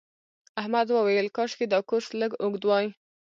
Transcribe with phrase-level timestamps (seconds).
[0.61, 2.87] احمد وویل کاشکې دا کورس لږ اوږد وای.